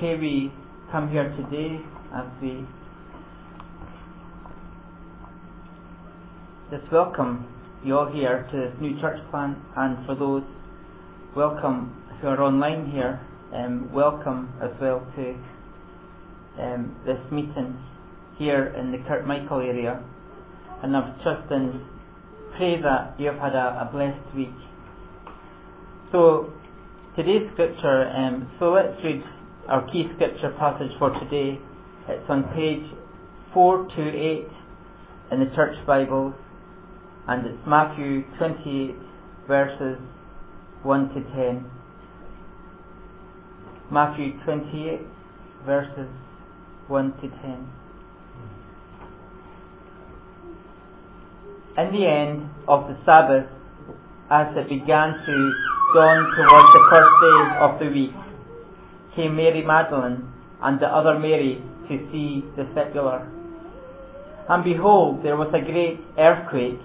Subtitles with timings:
[0.00, 0.50] okay we
[0.90, 1.78] come here today
[2.16, 2.64] as we
[6.70, 7.46] just welcome
[7.84, 10.42] you all here to this new church plant and for those
[11.36, 11.92] welcome
[12.22, 13.20] who are online here,
[13.54, 15.34] um, welcome as well to
[16.62, 17.78] um, this meeting
[18.38, 20.02] here in the Kirkmichael area.
[20.82, 21.78] And I've trust and
[22.56, 24.48] pray that you have had a, a blessed week.
[26.10, 26.54] So
[27.16, 29.22] today's scripture, um, so let's read
[29.70, 31.56] our key scripture passage for today.
[32.08, 32.82] It's on page
[33.54, 34.48] 428
[35.30, 36.34] in the church Bibles
[37.28, 38.96] and it's Matthew 28
[39.46, 39.98] verses
[40.82, 41.70] 1 to 10.
[43.92, 45.00] Matthew 28
[45.64, 46.10] verses
[46.88, 47.68] 1 to 10.
[51.78, 53.46] In the end of the Sabbath,
[54.32, 55.52] as it began to
[55.94, 58.29] dawn towards the first day of the week,
[59.14, 60.28] came Mary Magdalene
[60.62, 63.28] and the other Mary to see the sepulchre.
[64.48, 66.80] And behold, there was a great earthquake,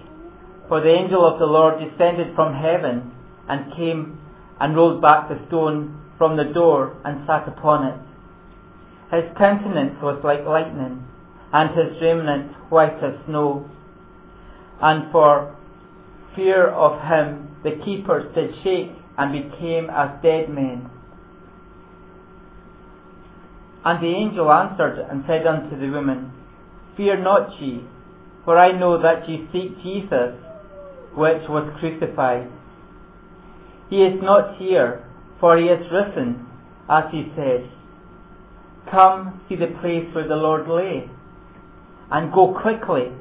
[0.67, 3.11] for the angel of the Lord descended from heaven
[3.49, 4.19] and came
[4.59, 7.99] and rolled back the stone from the door and sat upon it.
[9.11, 11.03] His countenance was like lightning,
[11.53, 13.69] and his raiment white as snow.
[14.81, 15.55] And for
[16.35, 20.89] fear of him, the keepers did shake and became as dead men.
[23.85, 26.33] And the angel answered and said unto the woman,
[26.97, 27.81] Fear not ye,
[28.43, 30.33] for I know that ye seek Jesus,
[31.13, 32.49] which was crucified.
[33.89, 35.05] He is not here,
[35.39, 36.47] for he is risen,
[36.89, 37.69] as he said.
[38.89, 41.09] Come see the place where the Lord lay,
[42.11, 43.13] and go quickly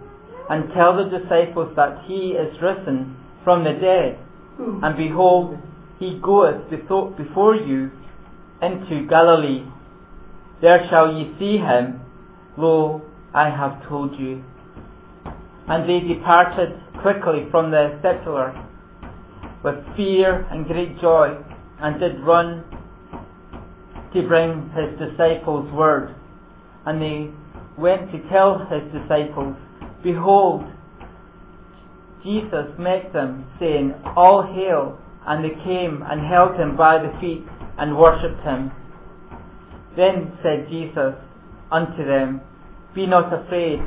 [0.49, 4.19] and tell the disciples that he is risen from the dead,
[4.59, 5.59] and behold,
[5.99, 7.91] he goeth before you
[8.63, 9.65] into Galilee.
[10.61, 12.01] There shall ye see him.
[12.57, 13.03] Lo,
[13.35, 14.43] I have told you.
[15.67, 18.55] And they departed quickly from the sepulchre
[19.65, 21.35] with fear and great joy,
[21.81, 22.63] and did run
[24.13, 26.15] to bring his disciples word.
[26.87, 27.31] And they
[27.81, 29.57] went to tell his disciples,
[30.03, 30.65] Behold,
[32.23, 34.99] Jesus met them, saying, All hail!
[35.27, 37.45] And they came and held him by the feet
[37.79, 38.71] and worshipped him.
[39.97, 41.15] Then said Jesus
[41.71, 42.41] unto them,
[42.95, 43.79] Be not afraid,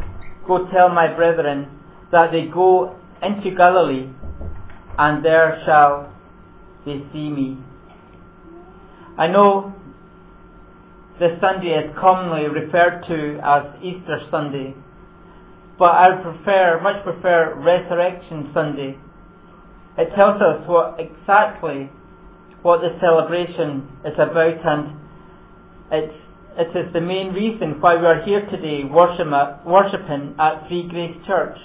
[0.48, 1.68] go tell my brethren
[2.12, 4.10] that they go into Galilee,
[4.98, 6.14] and there shall
[6.86, 7.58] they see me.
[9.18, 9.74] I know
[11.20, 14.76] this Sunday is commonly referred to as Easter Sunday,
[15.78, 18.98] but I prefer, much prefer Resurrection Sunday.
[19.98, 21.90] It tells us what exactly
[22.62, 25.07] what the celebration is about and
[25.92, 26.14] it's,
[26.58, 31.58] it is the main reason why we are here today worshipping at Free Grace Church.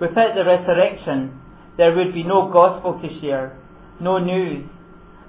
[0.00, 1.40] Without the resurrection,
[1.78, 3.56] there would be no gospel to share,
[4.00, 4.68] no news.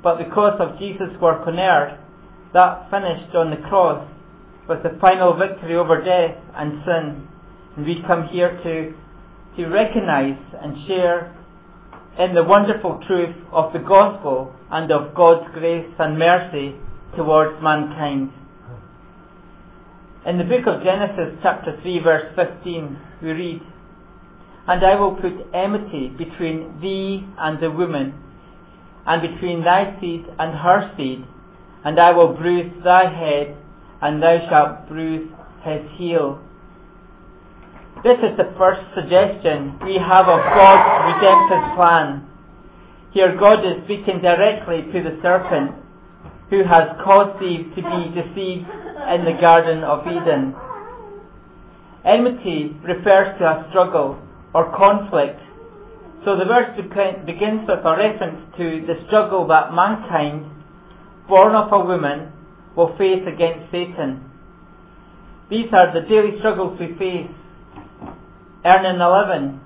[0.04, 2.00] But because of Jesus' work on earth,
[2.54, 4.04] that finished on the cross
[4.68, 7.28] with the final victory over death and sin,
[7.78, 8.92] and we come here to,
[9.56, 11.32] to recognize and share
[12.20, 16.76] in the wonderful truth of the gospel and of God's grace and mercy
[17.18, 18.30] towards mankind.
[20.26, 23.62] In the book of Genesis, chapter 3, verse 15, we read,
[24.68, 28.14] And I will put enmity between thee and the woman,
[29.08, 31.26] and between thy seed and her seed,
[31.84, 33.58] and I will bruise thy head,
[34.02, 35.32] and thou shalt bruise
[35.66, 36.38] his heel.
[38.04, 42.30] This is the first suggestion we have of God's redemptive plan.
[43.10, 45.87] Here God is speaking directly to the serpent
[46.50, 48.68] who has caused Eve to be deceived
[49.12, 50.56] in the Garden of Eden.
[52.08, 54.16] Enmity refers to a struggle
[54.54, 55.40] or conflict.
[56.24, 60.48] So the verse begins with a reference to the struggle that mankind,
[61.28, 62.32] born of a woman,
[62.76, 64.24] will face against Satan.
[65.50, 67.32] These are the daily struggles we face.
[68.66, 69.60] Earning a living,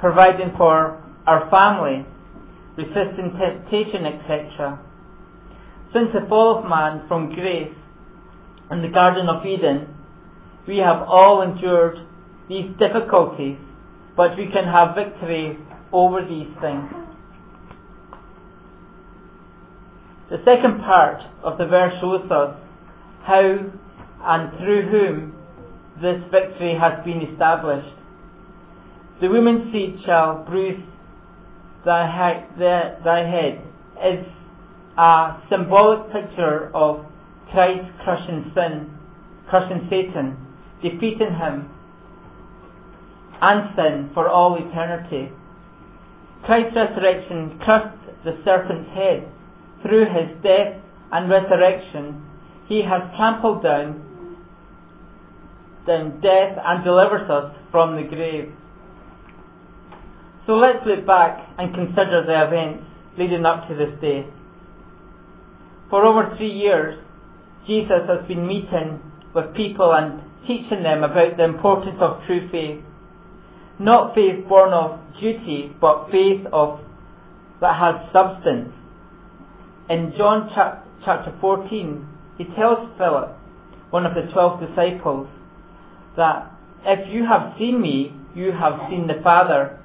[0.00, 2.04] providing for our family,
[2.76, 4.85] resisting temptation, etc.
[5.92, 7.74] Since the fall of man from grace
[8.70, 9.94] in the Garden of Eden,
[10.66, 11.98] we have all endured
[12.48, 13.58] these difficulties,
[14.16, 15.58] but we can have victory
[15.92, 16.90] over these things.
[20.28, 22.56] The second part of the verse shows us
[23.22, 23.70] how
[24.24, 25.36] and through whom
[26.02, 27.94] this victory has been established.
[29.20, 30.82] The woman's seed shall bruise
[31.84, 33.62] thy, he- thy head
[34.04, 34.26] is
[34.98, 37.04] a symbolic picture of
[37.52, 38.90] Christ crushing sin,
[39.48, 40.36] crushing Satan,
[40.82, 41.70] defeating him
[43.40, 45.30] and sin for all eternity.
[46.44, 49.28] Christ's resurrection crushed the serpent's head.
[49.82, 50.80] Through his death
[51.12, 52.24] and resurrection,
[52.68, 54.02] he has trampled down,
[55.86, 58.52] down death and delivers us from the grave.
[60.46, 62.84] So let's look back and consider the events
[63.18, 64.26] leading up to this day.
[65.90, 66.98] For over three years,
[67.66, 69.00] Jesus has been meeting
[69.34, 72.82] with people and teaching them about the importance of true faith.
[73.78, 76.80] Not faith born of duty, but faith of
[77.60, 78.72] that has substance.
[79.88, 80.50] In John
[81.04, 82.06] chapter 14,
[82.38, 83.36] he tells Philip,
[83.90, 85.28] one of the twelve disciples,
[86.16, 86.52] that
[86.84, 89.78] if you have seen me, you have seen the Father.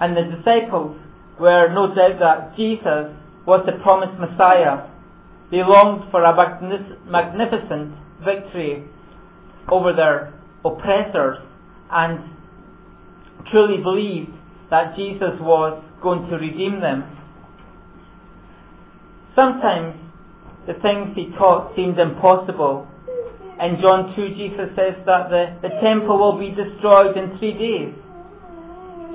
[0.00, 0.96] And the disciples
[1.38, 3.14] were no doubt that Jesus
[3.46, 4.89] was the promised Messiah.
[5.50, 6.32] They longed for a
[7.06, 7.94] magnificent
[8.24, 8.84] victory
[9.70, 10.32] over their
[10.64, 11.38] oppressors
[11.90, 12.20] and
[13.50, 14.30] truly believed
[14.70, 17.02] that Jesus was going to redeem them.
[19.34, 19.98] Sometimes
[20.66, 22.86] the things he taught seemed impossible.
[23.58, 27.92] In John 2, Jesus says that the, the temple will be destroyed in three days.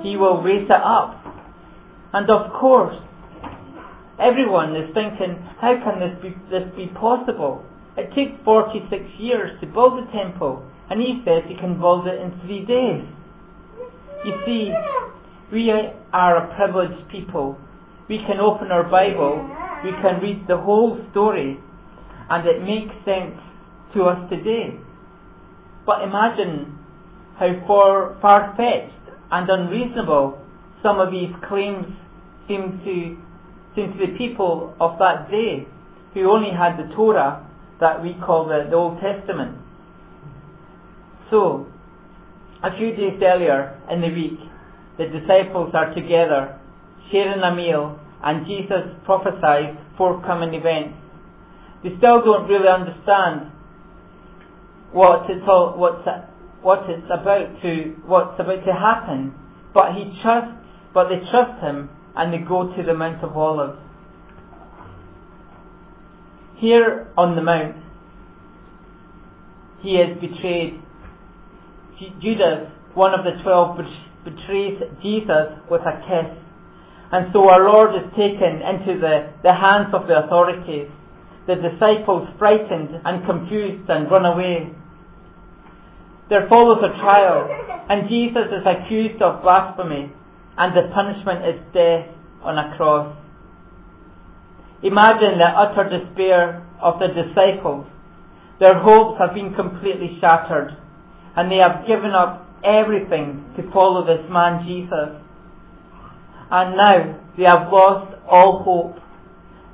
[0.02, 1.16] He will raise it up.
[2.12, 2.94] And of course,
[4.20, 7.64] everyone is thinking, how can this be, this be possible?
[7.96, 12.20] It took 46 years to build the temple, and he says he can build it
[12.20, 13.04] in three days.
[14.24, 14.72] You see,
[15.52, 15.70] we
[16.12, 17.56] are a privileged people.
[18.08, 19.42] We can open our Bible,
[19.84, 21.58] we can read the whole story,
[22.30, 23.38] and it makes sense
[23.94, 24.78] to us today.
[25.84, 26.78] But imagine
[27.38, 28.92] how far, far-fetched
[29.30, 30.38] and unreasonable
[30.82, 31.86] some of these claims
[32.46, 33.16] seem to,
[33.76, 35.68] seem to the people of that day
[36.14, 37.46] who only had the Torah
[37.78, 39.58] that we call the, the Old Testament.
[41.30, 41.66] So,
[42.64, 44.40] a few days earlier in the week,
[44.96, 46.58] the disciples are together,
[47.12, 50.96] sharing a meal, and Jesus prophesies forthcoming events.
[51.84, 53.52] They still don't really understand
[54.92, 56.08] what it's all, what's,
[56.62, 57.70] what it's about to,
[58.08, 59.34] what's about to happen,
[59.74, 60.56] but he trusts,
[60.94, 63.78] but they trust him, and they go to the Mount of Olives.
[66.58, 67.76] Here on the mount,
[69.82, 70.80] he is betrayed
[72.20, 73.78] Judas, one of the twelve,
[74.24, 76.32] betrays Jesus with a kiss.
[77.12, 80.90] And so our Lord is taken into the, the hands of the authorities.
[81.46, 84.74] The disciples frightened and confused and run away.
[86.28, 87.46] There follows a trial,
[87.88, 90.10] and Jesus is accused of blasphemy,
[90.58, 92.08] and the punishment is death
[92.42, 93.16] on a cross.
[94.82, 97.86] Imagine the utter despair of the disciples.
[98.60, 100.76] Their hopes have been completely shattered
[101.36, 105.20] and they have given up everything to follow this man Jesus.
[106.50, 109.02] And now they have lost all hope.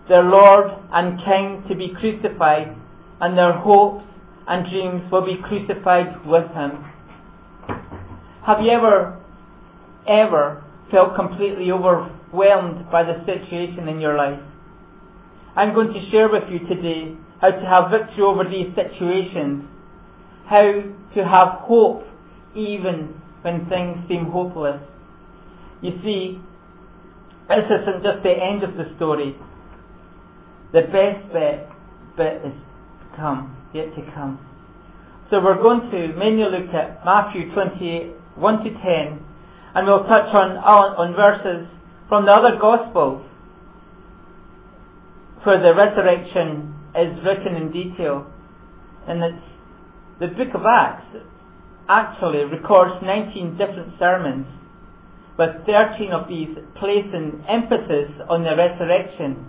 [0.09, 2.75] Their Lord and King to be crucified,
[3.21, 4.05] and their hopes
[4.49, 6.85] and dreams will be crucified with him.
[8.45, 9.21] Have you ever,
[10.09, 14.39] ever felt completely overwhelmed by the situation in your life?
[15.57, 19.73] I'm going to share with you today how to have victory over these situations
[20.53, 20.83] how
[21.15, 22.05] to have hope
[22.55, 24.81] even when things seem hopeless.
[25.81, 26.39] You see,
[27.49, 29.35] this isn't just the end of the story.
[30.73, 31.69] The best bit,
[32.17, 34.39] bit is to come, yet to come.
[35.31, 39.25] So we're going to mainly look at Matthew 28, 1 to 10,
[39.75, 41.67] and we'll touch on, on, verses
[42.09, 43.25] from the other Gospels
[45.45, 48.27] where the resurrection is written in detail.
[49.09, 49.47] And it's
[50.21, 51.09] the book of Acts
[51.89, 54.47] actually records 19 different sermons,
[55.39, 59.49] with 13 of these placing emphasis on the resurrection.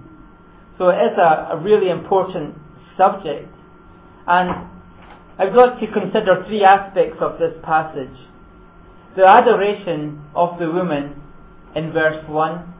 [0.80, 2.56] So it is a, a really important
[2.98, 3.52] subject.
[4.26, 4.72] And
[5.38, 8.16] I would like to consider three aspects of this passage.
[9.16, 11.22] The adoration of the woman
[11.76, 12.74] in verse 1,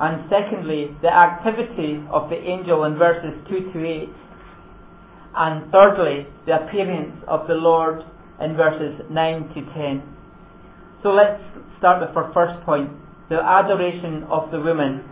[0.00, 4.08] and secondly, the activity of the angel in verses 2 to 8,
[5.36, 8.00] and thirdly, the appearance of the Lord
[8.40, 10.02] in verses 9 to 10.
[11.02, 11.42] So let's
[11.76, 12.88] start with our first point
[13.28, 15.04] the adoration of the women.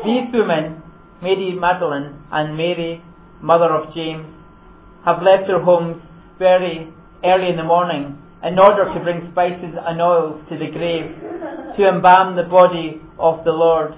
[0.00, 0.82] These women,
[1.20, 3.04] Mary Magdalene and Mary,
[3.42, 4.24] mother of James,
[5.04, 6.00] have left their homes
[6.38, 6.88] very
[7.22, 11.12] early in the morning in order to bring spices and oils to the grave
[11.76, 13.92] to embalm the body of the Lord.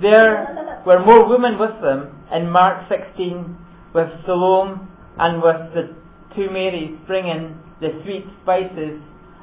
[0.00, 3.56] There were more women with them in Mark 16
[3.94, 4.80] with Salome
[5.18, 5.92] and with the
[6.34, 9.00] two Marys bringing the sweet spices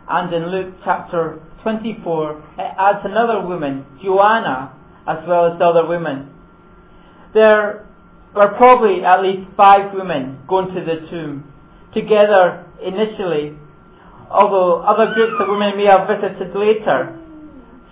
[0.10, 4.74] and in Luke chapter 24 it adds another woman, Joanna,
[5.08, 6.30] as well as the other women.
[7.34, 7.86] There
[8.34, 11.52] were probably at least five women going to the tomb
[11.94, 13.58] together initially,
[14.29, 17.15] although other groups of women may have visited later.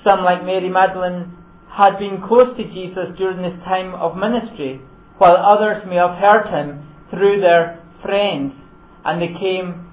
[0.04, 1.32] Some, like Mary Magdalene,
[1.72, 4.82] had been close to Jesus during his time of ministry,
[5.18, 8.54] while others may have heard him through their friends,
[9.06, 9.88] and they came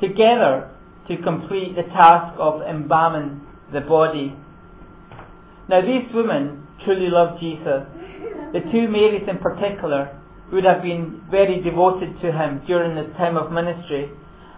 [0.00, 0.70] together
[1.08, 3.40] to complete the task of embalming
[3.72, 4.34] the body.
[5.68, 7.86] Now, these women truly loved Jesus.
[8.52, 10.14] The two Marys in particular
[10.52, 14.10] would have been very devoted to him during his time of ministry,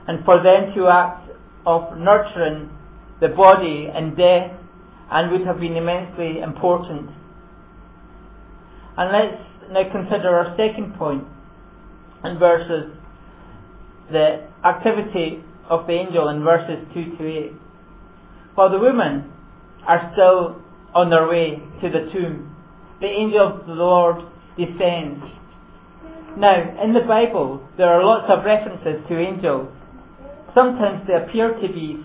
[0.07, 1.31] and for them to act
[1.67, 2.71] of nurturing
[3.21, 4.53] the body in death
[5.11, 7.11] and would have been immensely important.
[8.97, 11.25] And let's now consider our second point
[12.25, 12.93] in verses
[14.11, 17.53] the activity of the angel in verses 2 to 8.
[18.55, 19.31] While the women
[19.87, 20.63] are still
[20.95, 22.57] on their way to the tomb,
[23.01, 24.17] the angel of the Lord
[24.57, 25.23] descends.
[26.37, 26.55] Now,
[26.85, 29.73] in the Bible, there are lots of references to angels.
[30.55, 32.05] Sometimes they appear to be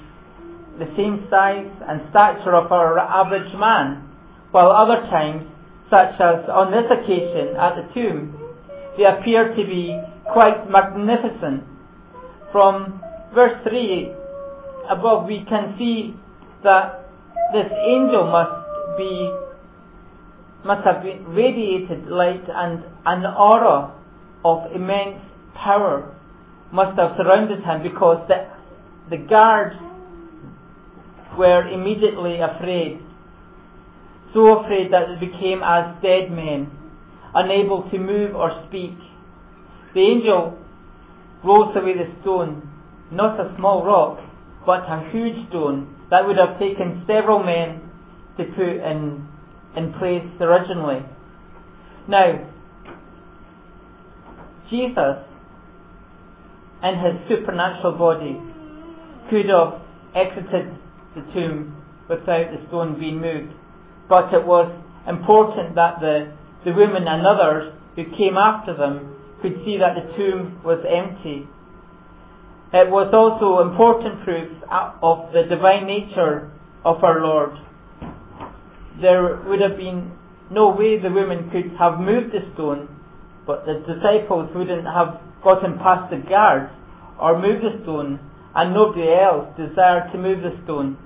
[0.79, 4.09] the same size and stature of our average man,
[4.51, 5.45] while other times,
[5.89, 8.33] such as on this occasion at the tomb,
[8.97, 9.99] they appear to be
[10.31, 11.63] quite magnificent.
[12.51, 13.01] From
[13.33, 14.13] verse 3
[14.89, 16.15] above, we can see
[16.63, 17.05] that
[17.53, 19.31] this angel must be
[20.65, 23.91] must have been radiated light and an aura
[24.43, 25.21] of immense
[25.55, 26.15] power
[26.71, 28.49] must have surrounded him because the,
[29.09, 29.75] the guards
[31.37, 32.99] were immediately afraid,
[34.33, 36.69] so afraid that they became as dead men,
[37.33, 38.97] unable to move or speak.
[39.93, 40.57] The angel
[41.43, 42.69] rolls away the stone,
[43.11, 44.19] not a small rock,
[44.65, 47.81] but a huge stone that would have taken several men
[48.37, 49.27] to put in
[49.75, 51.01] in place originally.
[52.07, 52.52] Now,
[54.73, 55.21] Jesus,
[56.81, 58.41] in his supernatural body,
[59.29, 59.85] could have
[60.17, 60.73] exited
[61.13, 61.77] the tomb
[62.09, 63.53] without the stone being moved,
[64.09, 64.65] but it was
[65.05, 66.33] important that the,
[66.65, 69.13] the women and others who came after them
[69.45, 71.45] could see that the tomb was empty.
[72.73, 74.49] It was also important proof
[75.05, 76.49] of the divine nature
[76.83, 77.53] of our Lord
[79.01, 80.11] there would have been
[80.51, 82.89] no way the women could have moved the stone,
[83.45, 86.71] but the disciples wouldn't have gotten past the guards
[87.19, 88.19] or moved the stone,
[88.55, 90.97] and nobody else desired to move the stone.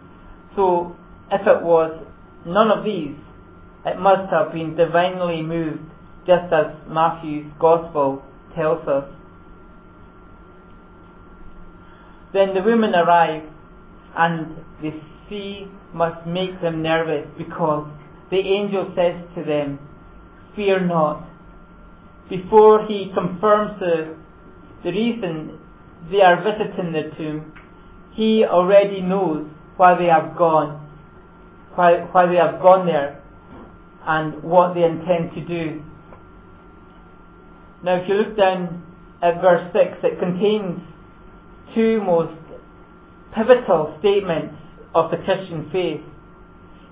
[0.56, 0.96] So,
[1.32, 2.06] if it was
[2.46, 3.16] none of these,
[3.86, 5.84] it must have been divinely moved,
[6.26, 8.22] just as Matthew's Gospel
[8.56, 9.06] tells us.
[12.34, 13.44] Then the women arrive,
[14.16, 14.94] and they
[15.30, 17.88] sea must make them nervous because
[18.30, 19.80] the angel says to them,
[20.56, 21.24] Fear not.
[22.30, 24.16] Before he confirms the,
[24.84, 25.60] the reason
[26.12, 27.54] they are visiting the tomb,
[28.16, 30.86] he already knows why they have gone,
[31.76, 33.24] why, why they have gone there,
[34.06, 35.84] and what they intend to do.
[37.84, 38.84] Now, if you look down
[39.22, 40.82] at verse 6, it contains
[41.76, 42.34] two most
[43.36, 44.56] pivotal statements
[44.96, 46.02] of the Christian faith.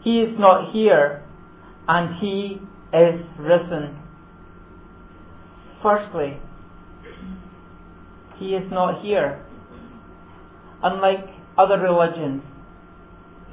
[0.04, 1.24] He is not here
[1.88, 2.60] and he
[2.94, 4.05] is risen.
[5.82, 6.38] Firstly,
[8.40, 9.44] he is not here.
[10.84, 11.26] Unlike
[11.58, 12.42] other religions,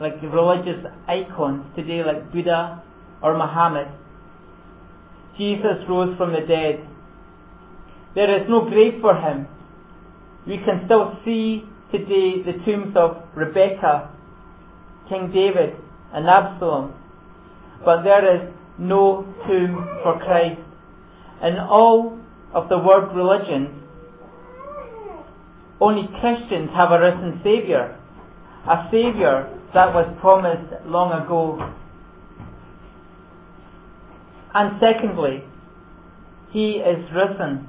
[0.00, 2.82] like religious icons today, like Buddha
[3.22, 3.88] or Muhammad,
[5.38, 6.86] Jesus rose from the dead.
[8.14, 9.46] There is no grave for him.
[10.46, 11.62] We can still see
[11.92, 14.10] today the tombs of Rebecca
[15.08, 15.76] King David
[16.12, 16.94] and Absalom.
[17.84, 20.60] But there is no tomb for Christ.
[21.42, 22.18] In all
[22.54, 23.70] of the world religions,
[25.80, 27.98] only Christians have a risen Saviour,
[28.68, 31.58] a Saviour that was promised long ago.
[34.54, 35.42] And secondly,
[36.52, 37.66] He is risen.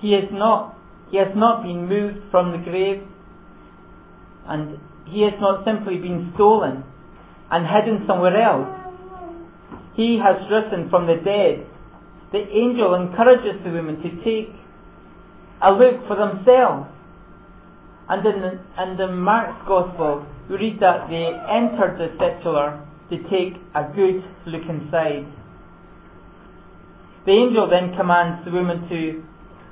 [0.00, 0.78] He is not,
[1.10, 3.02] He has not been moved from the grave,
[4.46, 6.84] and he has not simply been stolen
[7.50, 8.68] and hidden somewhere else.
[9.94, 11.66] He has risen from the dead.
[12.32, 14.54] The angel encourages the women to take
[15.62, 16.86] a look for themselves.
[18.08, 23.16] And in, the, in the Mark's Gospel, we read that they entered the sepulchre to
[23.30, 25.26] take a good look inside.
[27.26, 29.22] The angel then commands the woman to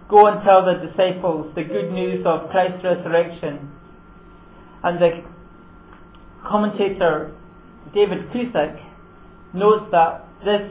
[0.09, 3.71] go and tell the disciples the good news of Christ's resurrection.
[4.83, 5.23] And the
[6.47, 7.35] commentator
[7.95, 8.79] David Guzik
[9.55, 10.71] notes that this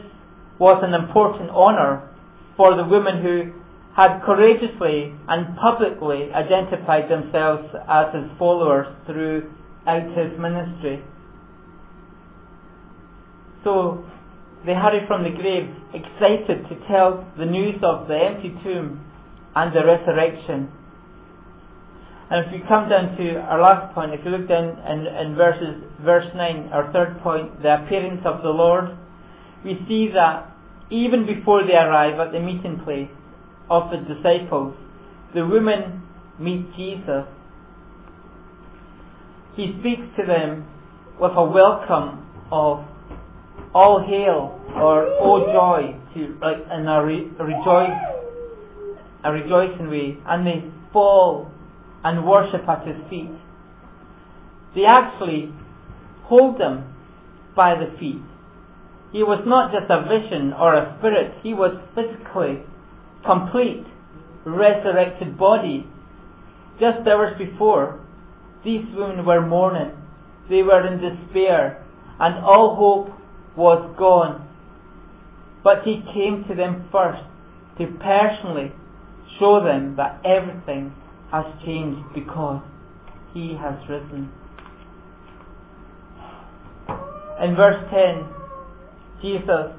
[0.58, 2.08] was an important honour
[2.56, 3.52] for the women who
[3.94, 11.02] had courageously and publicly identified themselves as his followers throughout his ministry.
[13.64, 14.04] So
[14.66, 19.02] they hurry from the grave, excited to tell the news of the empty tomb
[19.54, 20.70] and the resurrection.
[22.30, 25.34] And if you come down to our last point, if you look down in, in
[25.34, 28.94] verses, verse 9, our third point, the appearance of the Lord,
[29.64, 30.54] we see that
[30.90, 33.10] even before they arrive at the meeting place
[33.70, 34.74] of the disciples,
[35.34, 36.02] the women
[36.38, 37.26] meet Jesus.
[39.56, 40.66] He speaks to them
[41.20, 42.84] with a welcome of
[43.74, 47.98] all hail or oh joy to like in a, re, rejoice
[49.24, 51.50] a rejoicing way and they fall
[52.04, 53.30] and worship at his feet.
[54.74, 55.52] They actually
[56.24, 56.84] hold him
[57.56, 58.22] by the feet.
[59.12, 62.60] He was not just a vision or a spirit, he was physically
[63.24, 63.84] complete,
[64.44, 65.86] resurrected body.
[66.78, 68.00] Just hours before,
[68.64, 69.92] these women were mourning.
[70.48, 71.84] They were in despair,
[72.20, 73.18] and all hope
[73.56, 74.46] was gone.
[75.64, 77.22] But he came to them first
[77.78, 78.72] to personally
[79.38, 80.94] show them that everything
[81.30, 82.62] has changed because
[83.34, 84.32] he has risen.
[87.40, 88.37] In verse 10,
[89.22, 89.74] Jesus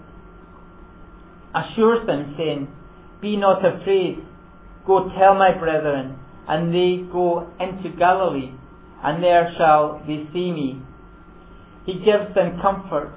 [1.55, 2.67] assures them, saying,
[3.21, 4.17] Be not afraid,
[4.85, 6.17] go tell my brethren,
[6.47, 8.51] and they go into Galilee,
[9.03, 10.81] and there shall they see me.
[11.85, 13.15] He gives them comfort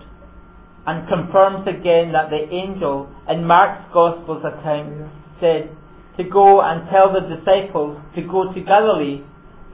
[0.86, 5.76] and confirms again that the angel in Mark's Gospel's account said
[6.16, 9.22] to go and tell the disciples to go to Galilee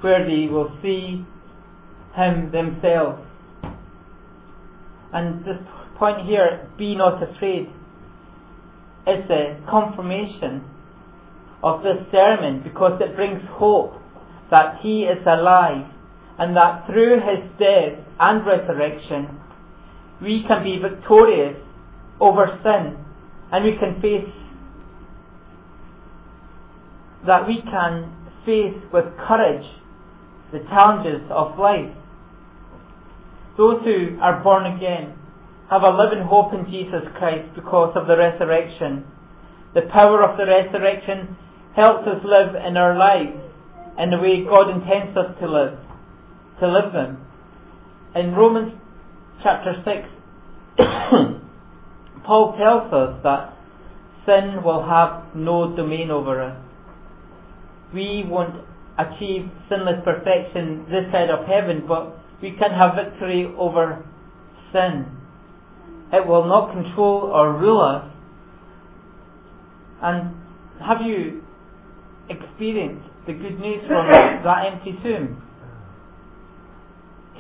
[0.01, 1.25] where they will see
[2.15, 3.23] him themselves.
[5.13, 5.59] And this
[5.99, 7.69] point here, be not afraid,
[9.07, 10.65] is a confirmation
[11.63, 13.95] of this sermon because it brings hope
[14.51, 15.91] that he is alive
[16.39, 19.41] and that through his death and resurrection
[20.23, 21.57] we can be victorious
[22.21, 22.97] over sin
[23.51, 24.33] and we can face
[27.27, 28.15] that we can
[28.47, 29.67] face with courage
[30.53, 31.93] the challenges of life.
[33.57, 35.18] Those who are born again
[35.71, 39.05] have a living hope in Jesus Christ because of the resurrection.
[39.75, 41.37] The power of the resurrection
[41.77, 43.37] helps us live in our lives
[43.99, 45.77] in the way God intends us to live,
[46.61, 47.21] to live them.
[48.15, 48.73] In Romans
[49.43, 50.09] chapter 6,
[52.25, 53.55] Paul tells us that
[54.25, 56.57] sin will have no domain over us.
[57.93, 58.65] We won't
[58.99, 64.05] achieve sinless perfection this side of heaven, but we can have victory over
[64.73, 65.18] sin.
[66.13, 68.11] It will not control or rule us.
[70.03, 70.35] And
[70.81, 71.43] have you
[72.31, 74.07] experienced the good news from
[74.45, 75.43] that empty tomb?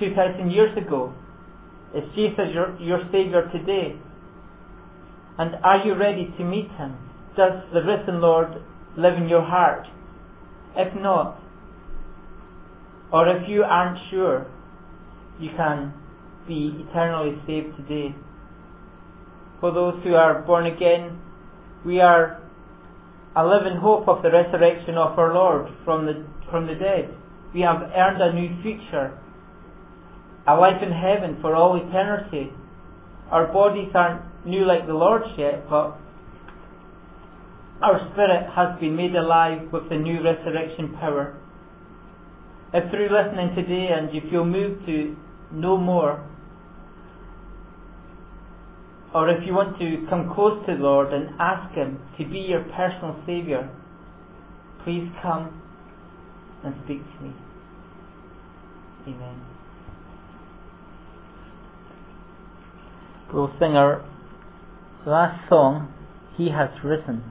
[0.01, 1.15] 2,000 years ago.
[1.95, 3.99] Is Jesus your, your Saviour today?
[5.39, 6.97] And are you ready to meet Him?
[7.37, 8.49] Does the risen Lord
[8.97, 9.87] live in your heart?
[10.77, 11.41] If not,
[13.13, 14.47] or if you aren't sure,
[15.41, 15.95] you can
[16.47, 18.15] be eternally saved today.
[19.61, 21.21] For those who are born again,
[21.85, 22.41] we are
[23.37, 27.15] a living hope of the resurrection of our Lord from the, from the dead.
[27.55, 29.19] We have earned a new future
[30.49, 32.51] a life in heaven for all eternity.
[33.31, 36.01] Our bodies aren't new like the Lord's yet, but
[37.83, 41.37] our spirit has been made alive with the new resurrection power.
[42.73, 45.17] If through listening today and you feel moved to
[45.53, 46.25] know more,
[49.15, 52.39] or if you want to come close to the Lord and ask Him to be
[52.39, 53.69] your personal Saviour,
[54.85, 55.63] please come
[56.65, 57.33] and speak to me.
[59.07, 59.41] Amen.
[63.33, 64.05] We'll sing our
[65.07, 65.93] last song,
[66.37, 67.23] He Has Risen.